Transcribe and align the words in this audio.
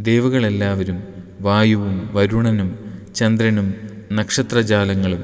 ദേവകളെല്ലാവരും 0.02 1.02
വായുവും 1.40 2.10
വരുണനും 2.12 2.78
ചന്ദ്രനും 3.14 3.74
നക്ഷത്രജാലങ്ങളും 4.12 5.22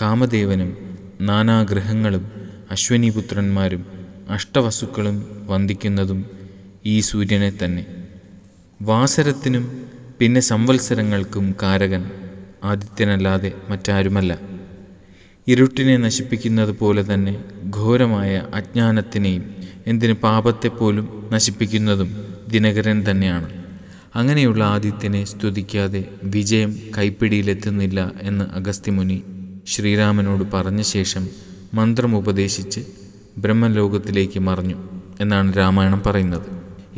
കാമദേവനും 0.00 0.76
നാനാഗ്രഹങ്ങളും 1.20 2.24
അശ്വനീപുത്രന്മാരും 2.70 3.86
അഷ്ടവസുക്കളും 4.30 5.46
വന്ദിക്കുന്നതും 5.46 6.26
ഈ 6.86 7.00
സൂര്യനെ 7.00 7.52
തന്നെ. 7.64 7.86
വാസരത്തിനും 8.82 9.88
പിന്നെ 10.20 10.40
സംവത്സരങ്ങൾക്കും 10.40 11.56
കാരകൻ 11.62 12.10
ആദിത്യനല്ലാതെ 12.64 13.52
മറ്റാരുമല്ല. 13.70 14.38
ഇരുട്ടിനെ 15.46 15.96
നശിപ്പിക്കുന്നത് 15.96 16.78
പോലെ 16.78 17.14
തന്നെ 17.14 17.44
ഘോരമായ 17.76 18.44
അജ്ഞാനത്തിനെയും 18.54 19.44
എന്തിന് 19.86 20.12
പാപത്തെപ്പോലും 20.12 21.28
നശിപ്പിക്കുന്നതും 21.32 22.10
ദിനകരൻ 22.48 23.10
തന്നെയാണ്. 23.10 23.57
അങ്ങനെയുള്ള 24.18 24.62
ആദിത്യനെ 24.64 25.24
സ്തുതിക്കാതെ 25.24 26.08
വിജയം 26.24 26.76
കൈപ്പിടിയിലെത്തുന്നില്ല 26.98 28.12
എന്ന് 28.22 28.44
അഗസ്ത്യമുനി 28.44 29.22
ശ്രീരാമനോട് 29.66 30.44
പറഞ്ഞ 30.54 30.82
ശേഷം 30.82 31.28
മന്ത്രം 31.74 32.16
ഉപദേശിച്ച് 32.16 32.80
ബ്രഹ്മലോകത്തിലേക്ക് 33.38 34.40
മറഞ്ഞു 34.40 34.78
എന്നാണ് 35.20 35.56
രാമായണം 35.56 36.02
പറയുന്നത്. 36.06 36.48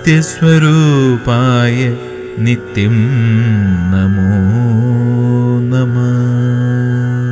सत्यस्वरूपाय 0.00 1.78
नित्यं 2.44 2.94
नमो 3.92 4.28
नमः 5.70 7.29